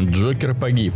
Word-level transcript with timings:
Джокер 0.00 0.54
погиб. 0.54 0.94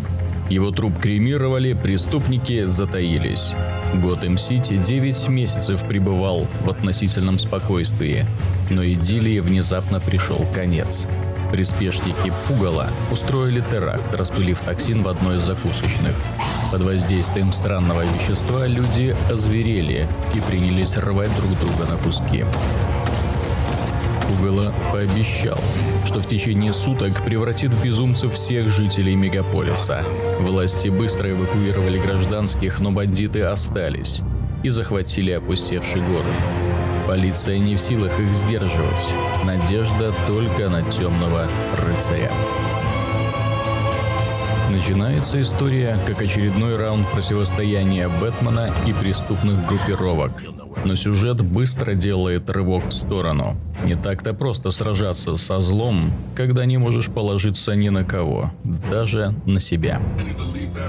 Его 0.49 0.71
труп 0.71 0.99
кремировали, 0.99 1.73
преступники 1.75 2.65
затаились. 2.65 3.55
Готэм-Сити 3.95 4.77
9 4.77 5.29
месяцев 5.29 5.87
пребывал 5.87 6.47
в 6.65 6.71
относительном 6.71 7.39
спокойствии, 7.39 8.27
но 8.71 8.85
идиллии 8.85 9.41
внезапно 9.41 10.01
пришел 10.01 10.45
конец. 10.55 11.07
Приспешники 11.53 12.33
Пугала 12.49 12.89
устроили 13.13 13.63
теракт, 13.71 14.15
распылив 14.15 14.61
токсин 14.61 15.03
в 15.03 15.09
одной 15.09 15.37
из 15.37 15.43
закусочных. 15.43 16.15
Под 16.73 16.83
воздействием 16.83 17.53
странного 17.53 18.03
вещества 18.03 18.67
люди 18.67 19.15
озверели 19.31 20.09
и 20.35 20.41
принялись 20.41 20.97
рвать 20.97 21.31
друг 21.37 21.59
друга 21.61 21.91
на 21.91 21.97
куски. 21.97 22.45
Пугало 24.29 24.75
пообещал, 24.93 25.59
что 26.05 26.21
в 26.21 26.27
течение 26.27 26.73
суток 26.73 27.25
превратит 27.25 27.73
в 27.73 27.83
безумцев 27.83 28.35
всех 28.35 28.71
жителей 28.71 29.15
мегаполиса. 29.15 30.05
Власти 30.41 30.89
быстро 30.89 31.31
эвакуировали 31.31 31.99
гражданских, 31.99 32.81
но 32.81 32.91
бандиты 32.91 33.43
остались 33.43 34.23
и 34.63 34.71
захватили 34.71 35.31
опустевший 35.31 36.01
город. 36.01 36.25
Полиция 37.07 37.59
не 37.59 37.77
в 37.77 37.81
силах 37.81 38.19
их 38.19 38.35
сдерживать. 38.35 39.11
Надежда 39.45 40.13
только 40.27 40.71
на 40.71 40.83
темного 40.83 41.47
рыцаря. 41.87 42.31
Начинается 44.71 45.41
история 45.41 45.99
как 46.07 46.21
очередной 46.23 46.77
раунд 46.77 47.07
противостояния 47.13 48.09
Бэтмена 48.09 48.73
и 48.87 48.93
преступных 48.93 49.67
группировок. 49.67 50.33
Но 50.85 50.97
сюжет 50.97 51.43
быстро 51.43 51.95
делает 51.95 52.51
рывок 52.51 52.87
в 52.87 52.93
сторону. 52.93 53.57
Не 53.85 53.97
так-то 53.97 54.33
просто 54.33 54.71
сражаться 54.71 55.37
со 55.37 55.61
злом, 55.61 56.11
когда 56.35 56.65
не 56.65 56.79
можешь 56.79 57.11
положиться 57.11 57.75
ни 57.75 57.91
на 57.91 58.03
кого, 58.03 58.51
даже 58.91 59.35
на 59.45 59.61
себя. 59.61 60.01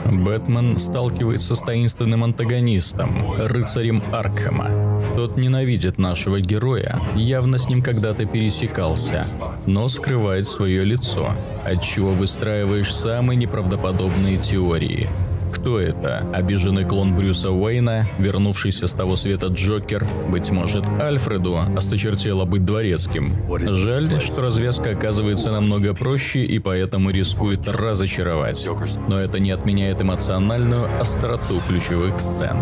Бэтмен 0.06 0.78
сталкивается 0.78 1.55
с 1.55 1.61
таинственным 1.61 2.23
антагонистом, 2.23 3.33
рыцарем 3.38 4.02
Аркхема. 4.14 5.02
Тот 5.17 5.36
ненавидит 5.36 5.97
нашего 5.97 6.39
героя, 6.39 7.02
явно 7.16 7.59
с 7.59 7.67
ним 7.67 7.81
когда-то 7.81 8.25
пересекался, 8.25 9.25
но 9.66 9.89
скрывает 9.89 10.48
свое 10.48 10.86
лицо, 10.86 11.36
отчего 11.66 12.11
выстраиваешь 12.11 12.94
самые 12.94 13.36
неправдоподобные 13.36 14.38
теории– 14.38 15.09
кто 15.56 15.80
это? 15.80 16.28
Обиженный 16.34 16.84
клон 16.84 17.16
Брюса 17.16 17.50
Уэйна, 17.50 18.08
вернувшийся 18.20 18.88
с 18.88 18.94
того 18.94 19.16
света 19.16 19.48
Джокер? 19.48 20.06
Быть 20.30 20.52
может, 20.52 20.84
Альфреду 21.02 21.59
осточертело 21.75 22.45
быть 22.45 22.66
дворецким. 22.66 23.34
Жаль, 23.73 24.22
что 24.22 24.42
развязка 24.42 24.92
оказывается 24.92 25.52
намного 25.52 25.94
проще 25.94 26.44
и 26.44 26.59
поэтому 26.59 27.09
рискует 27.09 27.67
разочаровать. 27.67 28.67
Но 29.08 29.20
это 29.20 29.39
не 29.39 29.52
отменяет 29.52 30.02
эмоциональную 30.02 30.89
остроту 31.00 31.61
ключевых 31.67 32.20
сцен. 32.20 32.58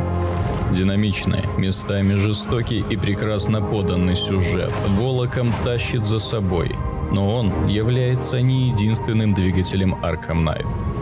Динамичный, 0.71 1.43
местами 1.57 2.13
жестокий 2.15 2.83
и 2.89 2.95
прекрасно 2.95 3.61
поданный 3.61 4.15
сюжет 4.15 4.71
волоком 4.97 5.51
тащит 5.63 6.05
за 6.05 6.19
собой, 6.19 6.75
но 7.11 7.35
он 7.35 7.67
является 7.67 8.41
не 8.41 8.69
единственным 8.69 9.33
двигателем 9.33 9.95
Arkham 9.95 10.43
Knight. 10.43 10.92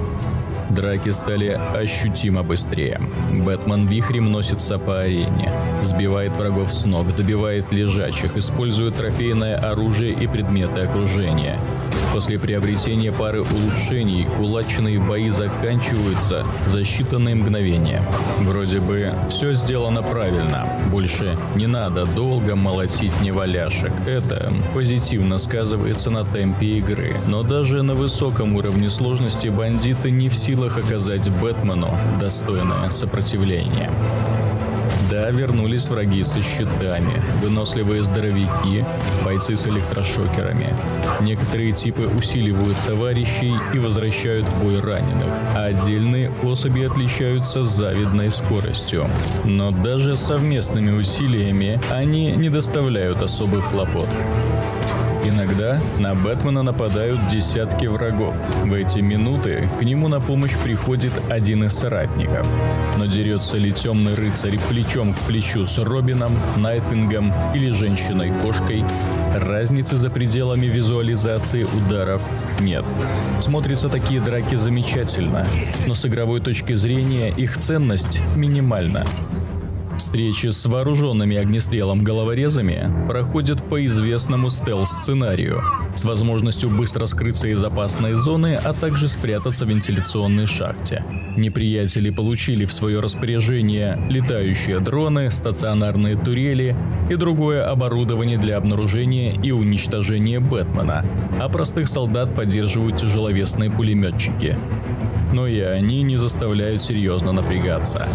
Драки 0.75 1.11
стали 1.11 1.59
ощутимо 1.75 2.43
быстрее. 2.43 3.01
Бэтмен 3.31 3.87
вихрем 3.87 4.31
носится 4.31 4.79
по 4.79 5.01
арене, 5.01 5.51
сбивает 5.83 6.35
врагов 6.37 6.71
с 6.71 6.85
ног, 6.85 7.13
добивает 7.13 7.73
лежачих, 7.73 8.37
использует 8.37 8.95
трофейное 8.95 9.57
оружие 9.57 10.13
и 10.13 10.27
предметы 10.27 10.81
окружения. 10.81 11.59
После 12.13 12.37
приобретения 12.37 13.11
пары 13.11 13.41
улучшений 13.41 14.25
кулачные 14.37 14.99
бои 14.99 15.29
заканчиваются 15.29 16.45
за 16.67 16.81
считанные 16.81 17.35
мгновения. 17.35 18.03
Вроде 18.39 18.79
бы 18.79 19.13
все 19.29 19.53
сделано 19.53 20.03
правильно. 20.03 20.67
Больше 20.91 21.37
не 21.55 21.67
надо 21.67 22.05
долго 22.05 22.55
молотить 22.55 23.21
неваляшек. 23.21 23.91
Это 24.05 24.53
позитивно 24.73 25.37
сказывается 25.37 26.09
на 26.09 26.23
темпе 26.25 26.77
игры. 26.77 27.15
Но 27.27 27.43
даже 27.43 27.81
на 27.81 27.95
высоком 27.95 28.55
уровне 28.55 28.89
сложности 28.89 29.47
бандиты 29.47 30.11
не 30.11 30.29
в 30.29 30.35
силах 30.35 30.77
оказать 30.77 31.29
Бэтмену 31.29 31.97
достойное 32.19 32.89
сопротивление. 32.89 33.89
Да, 35.11 35.29
вернулись 35.29 35.89
враги 35.89 36.23
со 36.23 36.41
щитами, 36.41 37.21
выносливые 37.41 38.05
здоровяки, 38.05 38.85
бойцы 39.25 39.57
с 39.57 39.67
электрошокерами. 39.67 40.73
Некоторые 41.19 41.73
типы 41.73 42.07
усиливают 42.17 42.77
товарищей 42.87 43.53
и 43.73 43.79
возвращают 43.79 44.47
в 44.47 44.63
бой 44.63 44.79
раненых, 44.79 45.33
а 45.53 45.65
отдельные 45.65 46.31
особи 46.43 46.85
отличаются 46.85 47.65
завидной 47.65 48.31
скоростью. 48.31 49.09
Но 49.43 49.71
даже 49.71 50.15
совместными 50.15 50.91
усилиями 50.91 51.81
они 51.91 52.31
не 52.31 52.49
доставляют 52.49 53.21
особых 53.21 53.65
хлопот. 53.65 54.07
Иногда 55.23 55.79
на 55.99 56.15
Бэтмена 56.15 56.63
нападают 56.63 57.19
десятки 57.29 57.85
врагов. 57.85 58.33
В 58.63 58.73
эти 58.73 58.99
минуты 58.99 59.69
к 59.79 59.83
нему 59.83 60.07
на 60.07 60.19
помощь 60.19 60.57
приходит 60.57 61.13
один 61.29 61.63
из 61.63 61.73
соратников. 61.73 62.47
Но 62.97 63.05
дерется 63.05 63.57
ли 63.57 63.71
темный 63.71 64.15
рыцарь 64.15 64.57
плечом 64.67 65.13
к 65.13 65.19
плечу 65.19 65.67
с 65.67 65.77
Робином, 65.77 66.37
Найтвингом 66.57 67.31
или 67.53 67.69
женщиной-кошкой, 67.69 68.83
разницы 69.35 69.95
за 69.95 70.09
пределами 70.09 70.65
визуализации 70.65 71.65
ударов 71.65 72.23
нет. 72.59 72.83
Смотрятся 73.39 73.89
такие 73.89 74.21
драки 74.21 74.55
замечательно, 74.55 75.45
но 75.85 75.93
с 75.93 76.05
игровой 76.05 76.41
точки 76.41 76.73
зрения 76.73 77.29
их 77.29 77.57
ценность 77.57 78.19
минимальна. 78.35 79.05
Встречи 80.11 80.47
с 80.47 80.65
вооруженными 80.65 81.37
огнестрелом 81.37 82.03
головорезами 82.03 82.91
проходят 83.07 83.63
по 83.63 83.85
известному 83.85 84.49
стелс-сценарию, 84.49 85.63
с 85.95 86.03
возможностью 86.03 86.69
быстро 86.69 87.05
скрыться 87.05 87.47
из 87.47 87.63
опасной 87.63 88.15
зоны, 88.15 88.59
а 88.61 88.73
также 88.73 89.07
спрятаться 89.07 89.65
в 89.65 89.69
вентиляционной 89.69 90.47
шахте. 90.47 91.05
Неприятели 91.37 92.09
получили 92.09 92.65
в 92.65 92.73
свое 92.73 92.99
распоряжение 92.99 93.97
летающие 94.09 94.81
дроны, 94.81 95.31
стационарные 95.31 96.17
турели 96.17 96.75
и 97.09 97.15
другое 97.15 97.65
оборудование 97.65 98.37
для 98.37 98.57
обнаружения 98.57 99.31
и 99.41 99.51
уничтожения 99.51 100.41
Бэтмена, 100.41 101.05
а 101.39 101.47
простых 101.47 101.87
солдат 101.87 102.35
поддерживают 102.35 102.97
тяжеловесные 102.97 103.71
пулеметчики. 103.71 104.57
Но 105.31 105.47
и 105.47 105.61
они 105.61 106.03
не 106.03 106.17
заставляют 106.17 106.81
серьезно 106.81 107.31
напрягаться. 107.31 108.09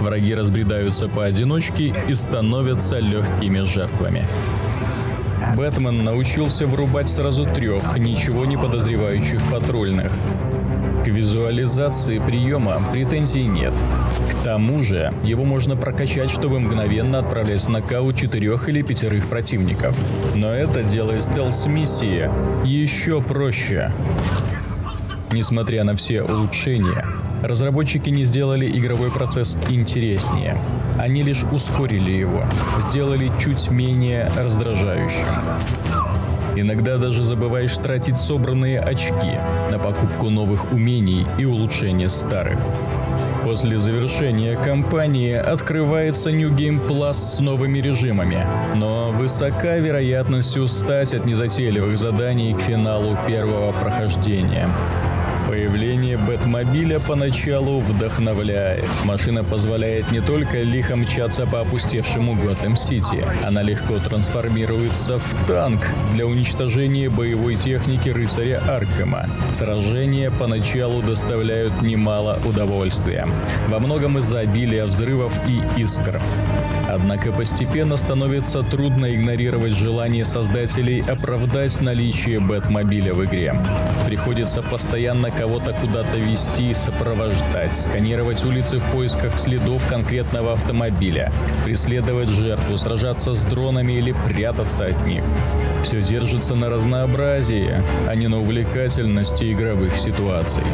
Враги 0.00 0.34
разбредаются 0.34 1.08
поодиночке 1.08 1.94
и 2.08 2.14
становятся 2.14 2.98
легкими 2.98 3.60
жертвами. 3.60 4.24
Бэтмен 5.56 6.04
научился 6.04 6.66
вырубать 6.66 7.08
сразу 7.08 7.44
трех 7.44 7.98
ничего 7.98 8.46
не 8.46 8.56
подозревающих 8.56 9.40
патрульных. 9.50 10.12
К 11.04 11.08
визуализации 11.08 12.18
приема 12.18 12.80
претензий 12.92 13.44
нет. 13.44 13.72
К 14.30 14.44
тому 14.44 14.82
же, 14.82 15.12
его 15.22 15.44
можно 15.44 15.76
прокачать, 15.76 16.30
чтобы 16.30 16.60
мгновенно 16.60 17.18
отправлять 17.18 17.62
в 17.64 17.68
нокаут 17.68 18.16
четырех 18.16 18.68
или 18.68 18.82
пятерых 18.82 19.26
противников. 19.26 19.94
Но 20.34 20.48
это 20.48 20.82
делает 20.82 21.22
стелс-миссии 21.22 22.30
еще 22.64 23.20
проще. 23.22 23.92
Несмотря 25.32 25.84
на 25.84 25.94
все 25.94 26.22
улучшения, 26.22 27.04
Разработчики 27.42 28.10
не 28.10 28.24
сделали 28.24 28.66
игровой 28.66 29.10
процесс 29.10 29.56
интереснее. 29.68 30.58
Они 30.98 31.22
лишь 31.22 31.44
ускорили 31.44 32.10
его, 32.10 32.44
сделали 32.80 33.30
чуть 33.40 33.70
менее 33.70 34.30
раздражающим. 34.36 35.26
Иногда 36.56 36.98
даже 36.98 37.22
забываешь 37.22 37.76
тратить 37.76 38.18
собранные 38.18 38.80
очки 38.80 39.38
на 39.70 39.78
покупку 39.78 40.30
новых 40.30 40.72
умений 40.72 41.26
и 41.38 41.44
улучшение 41.44 42.08
старых. 42.08 42.58
После 43.44 43.78
завершения 43.78 44.56
кампании 44.56 45.32
открывается 45.32 46.30
New 46.30 46.50
Game 46.50 46.86
Plus 46.86 47.14
с 47.14 47.40
новыми 47.40 47.78
режимами, 47.78 48.46
но 48.74 49.12
высока 49.12 49.76
вероятность 49.76 50.56
устать 50.58 51.14
от 51.14 51.24
незатейливых 51.24 51.96
заданий 51.96 52.52
к 52.52 52.60
финалу 52.60 53.16
первого 53.26 53.72
прохождения. 53.72 54.68
Появление 55.50 56.16
Бэтмобиля 56.16 57.00
поначалу 57.00 57.80
вдохновляет. 57.80 58.84
Машина 59.04 59.42
позволяет 59.42 60.12
не 60.12 60.20
только 60.20 60.62
лихо 60.62 60.94
мчаться 60.94 61.44
по 61.44 61.62
опустевшему 61.62 62.36
Готэм-Сити, 62.36 63.24
она 63.44 63.60
легко 63.60 63.98
трансформируется 63.98 65.18
в 65.18 65.46
танк 65.48 65.80
для 66.14 66.28
уничтожения 66.28 67.10
боевой 67.10 67.56
техники 67.56 68.10
рыцаря 68.10 68.62
Аркема. 68.68 69.26
Сражения 69.52 70.30
поначалу 70.30 71.02
доставляют 71.02 71.82
немало 71.82 72.38
удовольствия, 72.46 73.26
во 73.66 73.80
многом 73.80 74.18
из-за 74.18 74.38
обилия 74.38 74.86
взрывов 74.86 75.36
и 75.48 75.60
искр. 75.82 76.20
Однако 76.92 77.30
постепенно 77.30 77.96
становится 77.96 78.62
трудно 78.64 79.14
игнорировать 79.14 79.74
желание 79.74 80.24
создателей 80.24 81.00
оправдать 81.00 81.80
наличие 81.80 82.40
Бэтмобиля 82.40 83.14
в 83.14 83.24
игре. 83.24 83.54
Приходится 84.06 84.60
постоянно 84.60 85.30
кого-то 85.30 85.72
куда-то 85.72 86.18
вести, 86.18 86.74
сопровождать, 86.74 87.76
сканировать 87.76 88.44
улицы 88.44 88.78
в 88.80 88.90
поисках 88.90 89.38
следов 89.38 89.86
конкретного 89.86 90.54
автомобиля, 90.54 91.32
преследовать 91.64 92.28
жертву, 92.28 92.76
сражаться 92.76 93.36
с 93.36 93.42
дронами 93.42 93.92
или 93.92 94.12
прятаться 94.26 94.86
от 94.86 95.06
них. 95.06 95.22
Все 95.84 96.02
держится 96.02 96.56
на 96.56 96.70
разнообразии, 96.70 97.84
а 98.08 98.16
не 98.16 98.26
на 98.26 98.38
увлекательности 98.38 99.52
игровых 99.52 99.96
ситуаций. 99.96 100.64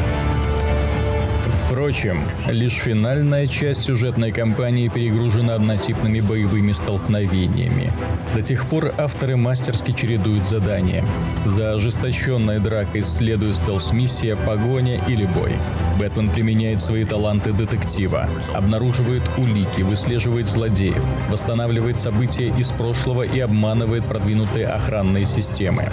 Впрочем, 1.77 2.23
лишь 2.47 2.73
финальная 2.73 3.45
часть 3.45 3.83
сюжетной 3.83 4.31
кампании 4.31 4.87
перегружена 4.87 5.53
однотипными 5.53 6.21
боевыми 6.21 6.71
столкновениями. 6.71 7.93
До 8.33 8.41
тех 8.41 8.65
пор 8.65 8.95
авторы 8.97 9.37
мастерски 9.37 9.91
чередуют 9.91 10.47
задания. 10.47 11.05
За 11.45 11.73
ожесточенной 11.75 12.59
дракой 12.59 13.03
следует 13.03 13.57
стелс-миссия, 13.57 14.35
погоня 14.37 14.99
или 15.07 15.27
бой. 15.27 15.53
Бэтмен 15.99 16.31
применяет 16.31 16.81
свои 16.81 17.05
таланты 17.05 17.53
детектива, 17.53 18.27
обнаруживает 18.55 19.21
улики, 19.37 19.81
выслеживает 19.81 20.49
злодеев, 20.49 21.05
восстанавливает 21.29 21.99
события 21.99 22.47
из 22.57 22.71
прошлого 22.71 23.21
и 23.21 23.39
обманывает 23.39 24.03
продвинутые 24.03 24.65
охранные 24.65 25.27
системы. 25.27 25.91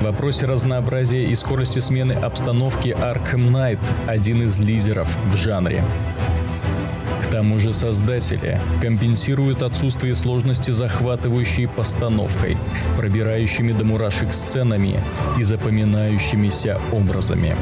В 0.00 0.04
вопросе 0.04 0.46
разнообразия 0.46 1.24
и 1.24 1.34
скорости 1.34 1.80
смены 1.80 2.12
обстановки 2.12 2.90
Arkham 2.90 3.50
Knight– 3.50 3.80
один 4.06 4.42
из 4.42 4.60
лидеров 4.60 5.16
в 5.26 5.36
жанре. 5.36 5.82
К 7.20 7.26
тому 7.32 7.58
же 7.58 7.74
создатели 7.74 8.60
компенсируют 8.80 9.62
отсутствие 9.62 10.14
сложности 10.14 10.70
захватывающей 10.70 11.66
постановкой, 11.66 12.56
пробирающими 12.96 13.72
до 13.72 13.84
мурашек 13.84 14.32
сценами 14.32 15.02
и 15.36 15.42
запоминающимися 15.42 16.80
образами. 16.92 17.56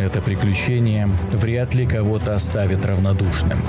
Это 0.00 0.22
приключение 0.22 1.08
вряд 1.32 1.74
ли 1.74 1.86
кого-то 1.86 2.36
оставит 2.36 2.86
равнодушным. 2.86 3.64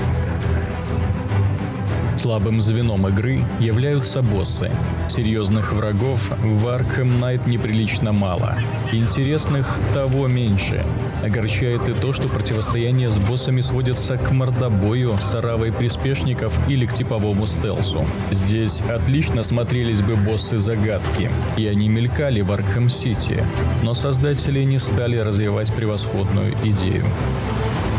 Слабым 2.23 2.61
звеном 2.61 3.05
игры 3.05 3.45
являются 3.59 4.21
боссы. 4.21 4.71
Серьезных 5.09 5.73
врагов 5.73 6.29
в 6.41 6.67
Arkham 6.67 7.19
Knight 7.19 7.49
неприлично 7.49 8.13
мало. 8.13 8.57
Интересных 8.93 9.77
того 9.93 10.29
меньше. 10.29 10.85
Огорчает 11.21 11.81
и 11.89 11.91
то, 11.91 12.13
что 12.13 12.29
противостояние 12.29 13.09
с 13.09 13.17
боссами 13.17 13.59
сводится 13.59 14.17
к 14.17 14.31
мордобою 14.31 15.17
с 15.19 15.35
оравой 15.35 15.73
приспешников 15.73 16.57
или 16.69 16.85
к 16.85 16.93
типовому 16.93 17.45
стелсу. 17.45 18.05
Здесь 18.31 18.79
отлично 18.87 19.43
смотрелись 19.43 19.99
бы 19.99 20.15
боссы-загадки, 20.15 21.29
и 21.57 21.67
они 21.67 21.89
мелькали 21.89 22.39
в 22.39 22.53
Arkham 22.53 22.89
Сити, 22.89 23.43
но 23.81 23.93
создатели 23.95 24.63
не 24.63 24.79
стали 24.79 25.17
развивать 25.17 25.73
превосходную 25.73 26.53
идею. 26.63 27.03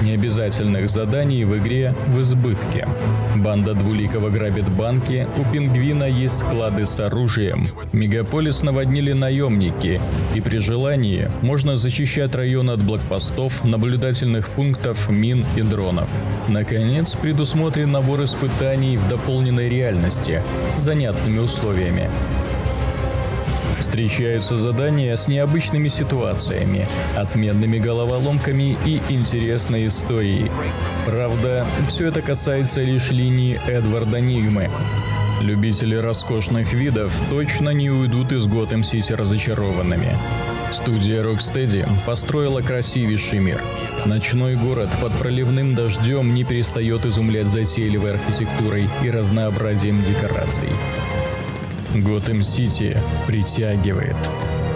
Необязательных 0.04 0.90
заданий 0.90 1.44
в 1.44 1.56
игре 1.56 1.94
в 2.08 2.20
избытке. 2.20 2.86
Банда 3.36 3.72
Двуликова 3.72 4.28
грабит 4.28 4.68
банки, 4.68 5.26
у 5.38 5.50
Пингвина 5.50 6.04
есть 6.04 6.40
склады 6.40 6.84
с 6.84 7.00
оружием. 7.00 7.70
Мегаполис 7.94 8.62
наводнили 8.62 9.12
наемники, 9.12 10.02
и 10.34 10.42
при 10.42 10.58
желании 10.58 11.30
можно 11.40 11.78
защищать 11.78 12.34
район 12.34 12.68
от 12.68 12.82
блокпостов, 12.82 13.64
наблюдательных 13.64 14.50
пунктов, 14.50 15.08
мин 15.08 15.46
и 15.56 15.62
дронов. 15.62 16.10
Наконец, 16.48 17.16
предусмотрен 17.16 17.90
набор 17.90 18.24
испытаний 18.24 18.98
в 18.98 19.08
дополненной 19.08 19.70
реальности 19.70 20.42
с 20.76 20.82
занятными 20.82 21.38
условиями. 21.38 22.10
Встречаются 23.78 24.56
задания 24.56 25.16
с 25.16 25.28
необычными 25.28 25.88
ситуациями, 25.88 26.86
отменными 27.16 27.78
головоломками 27.78 28.76
и 28.84 29.00
интересной 29.08 29.86
историей. 29.86 30.50
Правда, 31.06 31.66
все 31.88 32.08
это 32.08 32.22
касается 32.22 32.82
лишь 32.82 33.10
линии 33.10 33.60
Эдварда 33.66 34.20
Нигмы. 34.20 34.70
Любители 35.40 35.94
роскошных 35.94 36.72
видов 36.72 37.12
точно 37.28 37.70
не 37.70 37.90
уйдут 37.90 38.32
из 38.32 38.46
Готэм-Сити 38.46 39.12
разочарованными. 39.12 40.16
Студия 40.70 41.22
Rocksteady 41.22 41.86
построила 42.06 42.60
красивейший 42.60 43.40
мир. 43.40 43.62
Ночной 44.06 44.56
город 44.56 44.88
под 45.00 45.12
проливным 45.12 45.74
дождем 45.74 46.34
не 46.34 46.44
перестает 46.44 47.04
изумлять 47.04 47.46
затейливой 47.46 48.14
архитектурой 48.14 48.88
и 49.02 49.10
разнообразием 49.10 50.02
декораций. 50.04 50.68
Готэм-Сити 51.94 52.96
притягивает. 53.26 54.16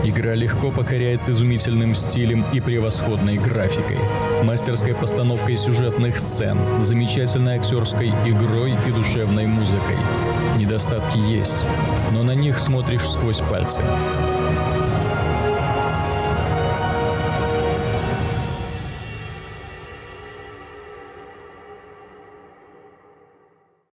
Игра 0.05 0.35
легко 0.35 0.70
покоряет 0.70 1.29
изумительным 1.29 1.94
стилем 1.94 2.47
и 2.53 2.61
превосходной 2.61 3.37
графикой, 3.37 3.99
мастерской 4.44 4.94
постановкой 4.94 5.56
сюжетных 5.56 6.19
сцен, 6.19 6.59
замечательной 6.82 7.56
актерской 7.59 8.09
игрой 8.25 8.76
и 8.87 8.93
душевной 8.93 9.47
музыкой. 9.47 9.97
Недостатки 10.56 11.19
есть, 11.19 11.67
но 12.12 12.23
на 12.23 12.35
них 12.35 12.59
смотришь 12.59 13.09
сквозь 13.09 13.41
пальцы. 13.41 13.81